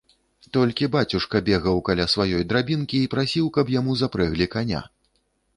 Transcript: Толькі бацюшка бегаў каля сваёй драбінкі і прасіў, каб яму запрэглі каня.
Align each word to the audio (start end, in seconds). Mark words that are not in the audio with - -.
Толькі 0.55 0.87
бацюшка 0.95 1.41
бегаў 1.49 1.77
каля 1.89 2.07
сваёй 2.15 2.47
драбінкі 2.53 2.97
і 3.03 3.11
прасіў, 3.15 3.53
каб 3.59 3.73
яму 3.79 3.99
запрэглі 4.03 4.53
каня. 4.57 4.81